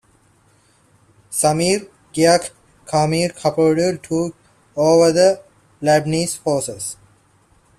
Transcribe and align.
Samir 1.29 1.85
Geagea 2.11 2.49
and 2.51 2.51
Karim 2.87 3.29
Pakradouni 3.33 4.01
took 4.01 4.35
over 4.75 5.11
the 5.11 5.43
Lebanese 5.79 6.39
Forces. 6.39 6.97